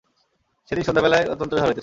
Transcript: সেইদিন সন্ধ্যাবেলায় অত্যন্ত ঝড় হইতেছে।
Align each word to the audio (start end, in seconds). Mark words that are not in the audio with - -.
সেইদিন 0.69 0.85
সন্ধ্যাবেলায় 0.85 1.25
অত্যন্ত 1.27 1.51
ঝড় 1.53 1.67
হইতেছে। 1.67 1.79